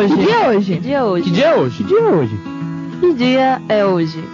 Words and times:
hoje? 0.00 0.14
Que 0.14 0.22
dia 0.22 0.34
é 0.36 0.48
hoje? 0.48 0.74
Que 0.74 0.80
dia 0.80 0.96
é 0.96 1.02
hoje? 1.04 1.24
Que 1.24 1.30
dia 1.30 1.46
é 1.46 1.54
hoje? 1.54 1.76
Que 1.76 1.84
dia 1.84 2.00
é 2.00 2.04
hoje? 2.10 2.36
Que 3.00 3.14
dia 3.14 3.62
é 3.68 3.84
hoje? 3.84 4.24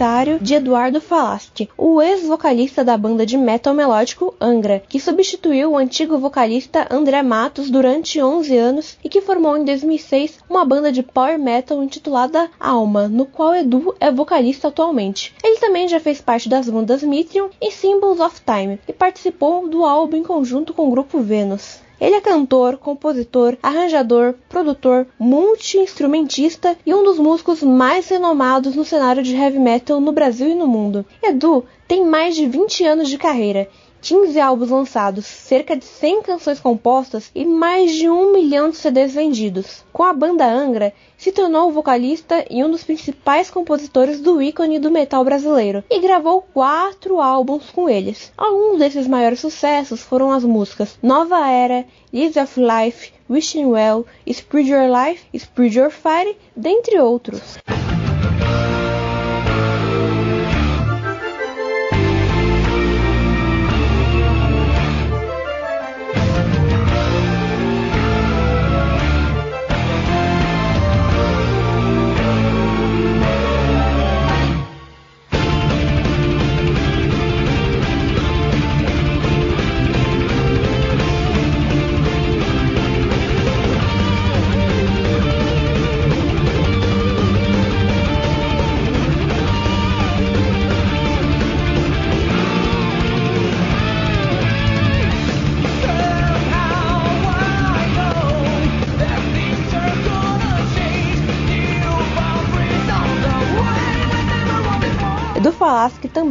Aniversário 0.00 0.38
de 0.40 0.54
Eduardo 0.54 0.98
Falaschi, 0.98 1.68
o 1.76 2.00
ex-vocalista 2.00 2.82
da 2.82 2.96
banda 2.96 3.26
de 3.26 3.36
metal 3.36 3.74
melódico 3.74 4.34
Angra, 4.40 4.82
que 4.88 4.98
substituiu 4.98 5.72
o 5.72 5.76
antigo 5.76 6.18
vocalista 6.18 6.88
André 6.90 7.22
Matos 7.22 7.70
durante 7.70 8.20
11 8.20 8.56
anos 8.56 8.98
e 9.04 9.10
que 9.10 9.20
formou 9.20 9.58
em 9.58 9.64
2006 9.64 10.38
uma 10.48 10.64
banda 10.64 10.90
de 10.90 11.02
power 11.02 11.38
metal 11.38 11.82
intitulada 11.82 12.50
Alma, 12.58 13.08
no 13.08 13.26
qual 13.26 13.54
Edu 13.54 13.94
é 14.00 14.10
vocalista 14.10 14.68
atualmente. 14.68 15.34
Ele 15.44 15.60
também 15.60 15.86
já 15.86 16.00
fez 16.00 16.18
parte 16.18 16.48
das 16.48 16.68
bandas 16.70 17.02
Mithril 17.02 17.50
e 17.60 17.70
Symbols 17.70 18.20
of 18.20 18.40
Time 18.40 18.80
e 18.88 18.94
participou 18.94 19.68
do 19.68 19.84
álbum 19.84 20.16
em 20.16 20.22
conjunto 20.22 20.72
com 20.72 20.88
o 20.88 20.90
grupo 20.90 21.20
Vênus. 21.20 21.78
Ele 22.00 22.16
é 22.16 22.20
cantor, 22.20 22.78
compositor, 22.78 23.58
arranjador, 23.62 24.34
produtor, 24.48 25.06
multi-instrumentista 25.18 26.76
e 26.86 26.94
um 26.94 27.04
dos 27.04 27.18
músicos 27.18 27.62
mais 27.62 28.08
renomados 28.08 28.74
no 28.74 28.84
cenário 28.84 29.22
de 29.22 29.36
heavy 29.36 29.58
metal 29.58 30.00
no 30.00 30.10
Brasil 30.10 30.48
e 30.48 30.54
no 30.54 30.66
mundo. 30.66 31.04
Edu 31.22 31.64
tem 31.86 32.04
mais 32.06 32.34
de 32.34 32.46
20 32.46 32.84
anos 32.84 33.08
de 33.08 33.18
carreira 33.18 33.68
15 34.00 34.40
álbuns 34.40 34.70
lançados, 34.70 35.26
cerca 35.26 35.76
de 35.76 35.84
100 35.84 36.22
canções 36.22 36.60
compostas 36.60 37.30
e 37.34 37.44
mais 37.44 37.92
de 37.92 38.08
um 38.08 38.32
milhão 38.32 38.70
de 38.70 38.76
CDs 38.76 39.14
vendidos. 39.14 39.84
Com 39.92 40.02
a 40.02 40.12
banda 40.12 40.46
Angra, 40.46 40.92
se 41.18 41.32
tornou 41.32 41.68
o 41.68 41.72
vocalista 41.72 42.44
e 42.50 42.64
um 42.64 42.70
dos 42.70 42.82
principais 42.82 43.50
compositores 43.50 44.20
do 44.20 44.40
ícone 44.40 44.78
do 44.78 44.90
metal 44.90 45.24
brasileiro 45.24 45.84
e 45.90 46.00
gravou 46.00 46.42
quatro 46.54 47.20
álbuns 47.20 47.70
com 47.70 47.88
eles. 47.88 48.32
Alguns 48.36 48.78
desses 48.78 49.06
maiores 49.06 49.40
sucessos 49.40 50.02
foram 50.02 50.30
as 50.30 50.44
músicas 50.44 50.98
Nova 51.02 51.46
Era, 51.48 51.84
Years 52.12 52.36
of 52.36 52.60
Life, 52.60 53.12
Wishing 53.28 53.66
Well, 53.66 54.06
Spread 54.26 54.70
Your 54.70 54.88
Life, 54.90 55.24
Spread 55.34 55.78
Your 55.78 55.90
Fire, 55.90 56.36
dentre 56.56 56.98
outros. 56.98 57.58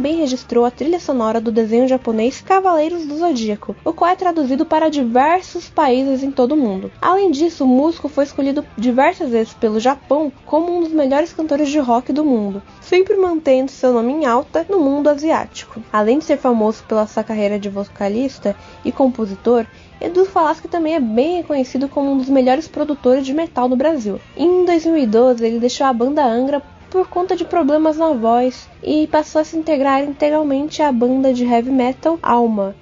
Também 0.00 0.16
registrou 0.16 0.64
a 0.64 0.70
trilha 0.70 0.98
sonora 0.98 1.42
do 1.42 1.52
desenho 1.52 1.86
japonês 1.86 2.40
Cavaleiros 2.40 3.04
do 3.04 3.18
Zodíaco, 3.18 3.76
o 3.84 3.92
qual 3.92 4.10
é 4.10 4.16
traduzido 4.16 4.64
para 4.64 4.88
diversos 4.88 5.68
países 5.68 6.22
em 6.22 6.30
todo 6.30 6.52
o 6.52 6.56
mundo. 6.56 6.90
Além 7.02 7.30
disso, 7.30 7.64
o 7.64 7.68
músico 7.68 8.08
foi 8.08 8.24
escolhido 8.24 8.64
diversas 8.78 9.28
vezes 9.28 9.52
pelo 9.52 9.78
Japão 9.78 10.32
como 10.46 10.74
um 10.74 10.80
dos 10.80 10.92
melhores 10.92 11.34
cantores 11.34 11.68
de 11.68 11.78
rock 11.78 12.14
do 12.14 12.24
mundo, 12.24 12.62
sempre 12.80 13.14
mantendo 13.14 13.70
seu 13.70 13.92
nome 13.92 14.10
em 14.10 14.24
alta 14.24 14.64
no 14.70 14.80
mundo 14.80 15.10
asiático. 15.10 15.82
Além 15.92 16.18
de 16.18 16.24
ser 16.24 16.38
famoso 16.38 16.82
pela 16.84 17.06
sua 17.06 17.22
carreira 17.22 17.58
de 17.58 17.68
vocalista 17.68 18.56
e 18.82 18.90
compositor, 18.90 19.66
Edu 20.00 20.24
Falaschi 20.24 20.66
também 20.66 20.94
é 20.94 21.00
bem 21.00 21.36
reconhecido 21.36 21.86
como 21.90 22.12
um 22.12 22.16
dos 22.16 22.30
melhores 22.30 22.66
produtores 22.66 23.26
de 23.26 23.34
metal 23.34 23.68
do 23.68 23.76
Brasil. 23.76 24.18
Em 24.34 24.64
2012, 24.64 25.44
ele 25.44 25.60
deixou 25.60 25.86
a 25.86 25.92
banda 25.92 26.24
Angra 26.24 26.62
por 26.90 27.08
conta 27.08 27.36
de 27.36 27.44
problemas 27.44 27.96
na 27.96 28.12
voz 28.12 28.68
e 28.82 29.06
passou 29.06 29.40
a 29.40 29.44
se 29.44 29.56
integrar 29.56 30.02
integralmente 30.02 30.82
à 30.82 30.90
banda 30.90 31.32
de 31.32 31.44
heavy 31.44 31.70
metal 31.70 32.18
Alma. 32.22 32.74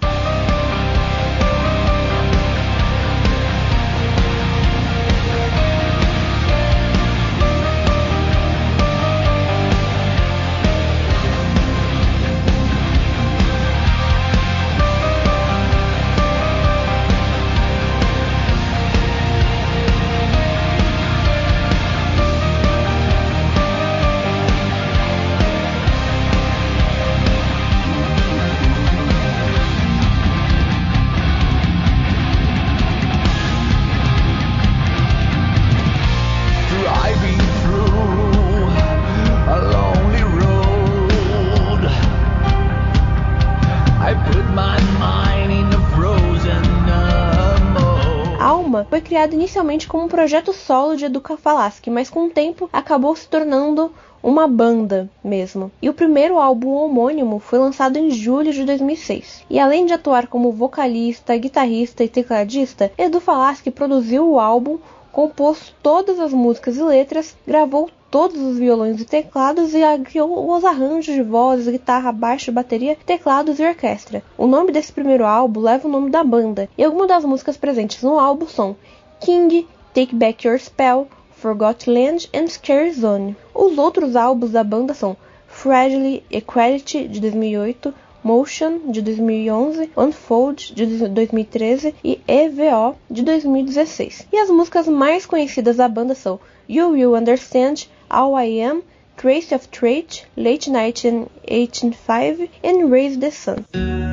Criado 49.08 49.32
inicialmente 49.32 49.88
como 49.88 50.04
um 50.04 50.08
projeto 50.08 50.52
solo 50.52 50.94
de 50.94 51.06
Edu 51.06 51.22
Falaschi, 51.38 51.88
mas 51.88 52.10
com 52.10 52.26
o 52.26 52.30
tempo 52.30 52.69
acabou 52.70 53.16
se 53.16 53.26
tornando 53.26 53.91
uma 54.22 54.46
banda 54.46 55.08
mesmo. 55.24 55.72
E 55.80 55.88
o 55.88 55.94
primeiro 55.94 56.38
álbum 56.38 56.72
homônimo 56.72 57.38
foi 57.38 57.58
lançado 57.58 57.96
em 57.96 58.10
julho 58.10 58.52
de 58.52 58.64
2006. 58.64 59.44
E 59.48 59.58
além 59.58 59.86
de 59.86 59.94
atuar 59.94 60.26
como 60.26 60.52
vocalista, 60.52 61.34
guitarrista 61.38 62.05
e 62.05 62.08
tecladista, 62.08 62.93
Edu 62.99 63.19
Falaschi 63.19 63.70
produziu 63.70 64.28
o 64.28 64.38
álbum, 64.38 64.78
compôs 65.10 65.75
todas 65.82 66.20
as 66.20 66.34
músicas 66.34 66.76
e 66.76 66.82
letras, 66.82 67.34
gravou 67.46 67.88
todos 68.10 68.40
os 68.40 68.58
violões 68.58 69.00
e 69.00 69.05
teclados 69.05 69.75
e 69.75 69.81
criou 70.05 70.55
os 70.55 70.64
arranjos 70.64 71.14
de 71.14 71.22
voz, 71.22 71.66
guitarra, 71.66 72.12
baixo, 72.12 72.52
bateria, 72.52 72.96
teclados 73.06 73.58
e 73.58 73.66
orquestra. 73.66 74.22
O 74.37 74.46
nome 74.46 74.72
desse 74.72 74.93
primeiro 74.93 75.25
álbum 75.25 75.60
leva 75.60 75.87
o 75.87 75.90
nome 75.90 76.10
da 76.10 76.25
banda, 76.25 76.69
e 76.76 76.84
algumas 76.84 77.08
das 77.08 77.25
músicas 77.25 77.56
presentes 77.56 78.02
no 78.02 78.19
álbum 78.19 78.46
são 78.46 78.76
King, 79.20 79.67
Take 79.94 80.15
Back 80.15 80.47
Your 80.47 80.59
Spell, 80.59 81.09
Forgot 81.37 81.87
Land 81.87 82.29
e 82.32 82.49
Scary 82.49 82.93
Zone. 82.93 83.37
Os 83.55 83.79
outros 83.79 84.17
álbuns 84.17 84.53
da 84.53 84.65
banda 84.65 84.94
são 84.94 85.17
Fragile 85.47 86.23
Equality 86.31 87.09
de 87.09 87.20
2008, 87.20 87.94
Motion 88.23 88.91
de 88.91 89.00
2011, 89.00 89.91
Unfold 89.97 90.75
de 90.75 90.87
2013 91.09 91.94
e 92.05 92.20
EVO 92.26 92.97
de 93.11 93.23
2016. 93.23 94.26
E 94.32 94.38
as 94.38 94.50
músicas 94.50 94.87
mais 94.87 95.25
conhecidas 95.25 95.76
da 95.76 95.88
banda 95.88 96.15
são 96.15 96.38
You 96.69 96.91
Will 96.91 97.15
Understand, 97.15 97.88
All 98.11 98.38
I 98.38 98.61
Am, 98.62 98.82
Trace 99.17 99.55
of 99.55 99.69
Trait, 99.69 100.26
Late 100.37 100.70
Night 100.70 101.06
in 101.06 101.26
185 101.47 102.49
e 102.62 102.85
Raise 102.85 103.19
the 103.19 103.31
Sun. 103.31 104.07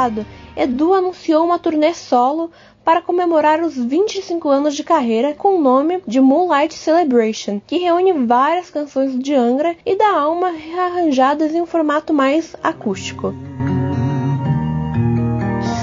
Passado, 0.00 0.24
Edu 0.56 0.94
anunciou 0.94 1.44
uma 1.44 1.58
turnê 1.58 1.92
solo 1.92 2.50
para 2.82 3.02
comemorar 3.02 3.62
os 3.62 3.76
25 3.76 4.48
anos 4.48 4.74
de 4.74 4.82
carreira 4.82 5.34
com 5.34 5.56
o 5.56 5.60
nome 5.60 6.02
de 6.06 6.20
Moonlight 6.20 6.74
Celebration, 6.74 7.60
que 7.66 7.78
reúne 7.78 8.12
várias 8.26 8.70
canções 8.70 9.18
de 9.18 9.34
Angra 9.34 9.76
e 9.84 9.96
da 9.96 10.18
alma 10.18 10.50
rearranjadas 10.50 11.54
em 11.54 11.60
um 11.60 11.66
formato 11.66 12.14
mais 12.14 12.56
acústico. 12.62 13.34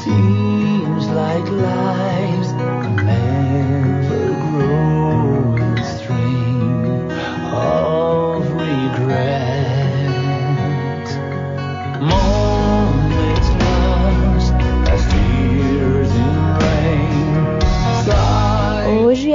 Seems 0.04 1.08
like 1.14 1.50
lives 1.52 1.87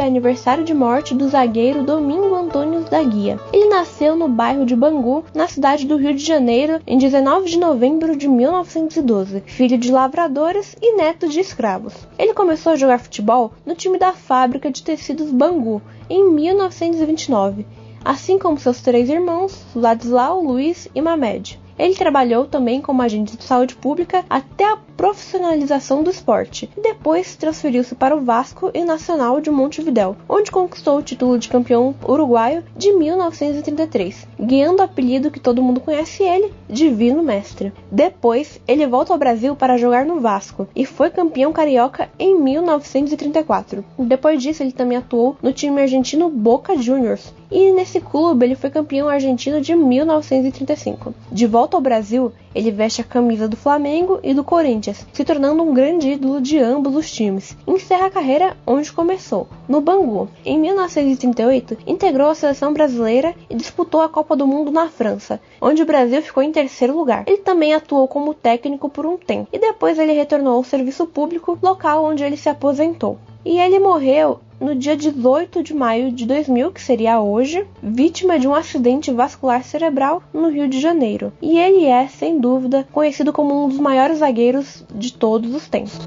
é 0.02 0.06
aniversário 0.06 0.64
de 0.64 0.74
morte 0.74 1.14
do 1.14 1.28
zagueiro 1.28 1.84
Domingo 1.84 2.34
Antônio 2.34 2.80
da 2.80 3.02
Guia. 3.02 3.38
Ele 3.52 3.68
nasceu 3.68 4.16
no 4.16 4.28
bairro 4.28 4.66
de 4.66 4.74
Bangu, 4.74 5.24
na 5.32 5.46
cidade 5.46 5.86
do 5.86 5.96
Rio 5.96 6.12
de 6.12 6.24
Janeiro, 6.24 6.80
em 6.86 6.98
19 6.98 7.48
de 7.48 7.58
novembro 7.58 8.16
de 8.16 8.26
1912, 8.26 9.44
filho 9.46 9.78
de 9.78 9.92
lavradores 9.92 10.74
e 10.82 10.96
neto 10.96 11.28
de 11.28 11.38
escravos. 11.38 11.94
Ele 12.18 12.34
começou 12.34 12.72
a 12.72 12.76
jogar 12.76 12.98
futebol 12.98 13.52
no 13.64 13.76
time 13.76 13.96
da 13.96 14.12
fábrica 14.12 14.72
de 14.72 14.82
tecidos 14.82 15.30
Bangu 15.30 15.80
em 16.10 16.28
1929, 16.30 17.64
assim 18.04 18.40
como 18.40 18.58
seus 18.58 18.80
três 18.80 19.08
irmãos, 19.08 19.64
Ladislau, 19.74 20.42
Luiz 20.42 20.88
e 20.92 21.00
Mamed. 21.00 21.60
Ele 21.78 21.94
trabalhou 21.94 22.46
também 22.46 22.80
como 22.80 23.02
agente 23.02 23.36
de 23.36 23.44
saúde 23.44 23.74
pública 23.74 24.24
até 24.28 24.64
a 24.64 24.78
profissionalização 24.96 26.02
do 26.02 26.10
esporte 26.10 26.70
e 26.76 26.80
depois 26.80 27.34
transferiu-se 27.34 27.94
para 27.94 28.14
o 28.14 28.20
Vasco 28.20 28.70
e 28.72 28.84
Nacional 28.84 29.40
de 29.40 29.50
Montevidéu, 29.50 30.16
onde 30.28 30.50
conquistou 30.50 30.98
o 30.98 31.02
título 31.02 31.38
de 31.38 31.48
campeão 31.48 31.94
uruguaio 32.06 32.62
de 32.76 32.92
1933, 32.92 34.28
ganhando 34.38 34.80
o 34.80 34.82
apelido 34.82 35.30
que 35.30 35.40
todo 35.40 35.62
mundo 35.62 35.80
conhece 35.80 36.22
ele, 36.22 36.52
Divino 36.68 37.22
Mestre. 37.22 37.72
Depois, 37.90 38.60
ele 38.68 38.86
volta 38.86 39.12
ao 39.12 39.18
Brasil 39.18 39.56
para 39.56 39.76
jogar 39.76 40.04
no 40.04 40.20
Vasco 40.20 40.68
e 40.76 40.84
foi 40.84 41.10
campeão 41.10 41.52
carioca 41.52 42.08
em 42.18 42.38
1934. 42.38 43.84
Depois 43.98 44.42
disso, 44.42 44.62
ele 44.62 44.72
também 44.72 44.98
atuou 44.98 45.36
no 45.42 45.52
time 45.52 45.80
argentino 45.80 46.30
Boca 46.30 46.76
Juniors 46.76 47.34
e 47.50 47.70
nesse 47.70 48.00
clube 48.00 48.46
ele 48.46 48.54
foi 48.54 48.70
campeão 48.70 49.08
argentino 49.08 49.60
de 49.60 49.74
1935. 49.74 51.14
De 51.30 51.46
volta 51.62 51.76
ao 51.76 51.80
Brasil, 51.80 52.32
ele 52.52 52.72
veste 52.72 53.02
a 53.02 53.04
camisa 53.04 53.46
do 53.46 53.56
Flamengo 53.56 54.18
e 54.20 54.34
do 54.34 54.42
Corinthians, 54.42 55.06
se 55.12 55.24
tornando 55.24 55.62
um 55.62 55.72
grande 55.72 56.10
ídolo 56.10 56.40
de 56.40 56.58
ambos 56.58 56.96
os 56.96 57.08
times. 57.08 57.56
Encerra 57.64 58.06
a 58.06 58.10
carreira 58.10 58.56
onde 58.66 58.92
começou, 58.92 59.46
no 59.68 59.80
Bangu. 59.80 60.28
Em 60.44 60.58
1938, 60.58 61.78
integrou 61.86 62.30
a 62.30 62.34
seleção 62.34 62.72
brasileira 62.72 63.32
e 63.48 63.54
disputou 63.54 64.02
a 64.02 64.08
Copa 64.08 64.34
do 64.34 64.44
Mundo 64.44 64.72
na 64.72 64.88
França, 64.88 65.40
onde 65.60 65.82
o 65.82 65.86
Brasil 65.86 66.20
ficou 66.20 66.42
em 66.42 66.50
terceiro 66.50 66.96
lugar. 66.96 67.22
Ele 67.28 67.38
também 67.38 67.74
atuou 67.74 68.08
como 68.08 68.34
técnico 68.34 68.88
por 68.88 69.06
um 69.06 69.16
tempo 69.16 69.46
e 69.52 69.58
depois 69.60 70.00
ele 70.00 70.14
retornou 70.14 70.56
ao 70.56 70.64
serviço 70.64 71.06
público, 71.06 71.56
local 71.62 72.04
onde 72.04 72.24
ele 72.24 72.36
se 72.36 72.48
aposentou. 72.48 73.18
E 73.44 73.60
ele 73.60 73.78
morreu 73.78 74.40
no 74.62 74.76
dia 74.76 74.96
18 74.96 75.62
de 75.62 75.74
maio 75.74 76.12
de 76.12 76.24
2000, 76.24 76.70
que 76.70 76.80
seria 76.80 77.20
hoje, 77.20 77.66
vítima 77.82 78.38
de 78.38 78.46
um 78.46 78.54
acidente 78.54 79.10
vascular 79.10 79.64
cerebral 79.64 80.22
no 80.32 80.48
Rio 80.48 80.68
de 80.68 80.80
Janeiro. 80.80 81.32
E 81.42 81.58
ele 81.58 81.84
é, 81.84 82.06
sem 82.06 82.38
dúvida, 82.38 82.86
conhecido 82.92 83.32
como 83.32 83.64
um 83.64 83.68
dos 83.68 83.78
maiores 83.78 84.18
zagueiros 84.18 84.84
de 84.94 85.12
todos 85.12 85.52
os 85.52 85.68
tempos. 85.68 85.98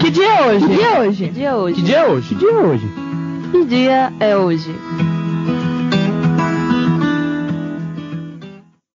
Que 0.00 0.10
dia 0.10 0.24
é 0.24 0.48
hoje? 0.48 0.66
Que 0.66 0.74
dia 0.74 0.86
é 0.86 1.00
hoje? 1.00 1.24
Que 1.26 1.32
dia 1.32 1.48
é 1.48 1.54
hoje? 1.54 1.74
Que 1.74 1.82
dia 1.84 1.98
é 1.98 2.06
hoje? 2.06 2.28
Que 2.28 2.34
dia 2.34 2.50
é 2.50 2.56
hoje? 2.56 2.88
Que 3.52 3.64
dia 3.66 4.12
é 4.20 4.36
hoje? 4.36 5.11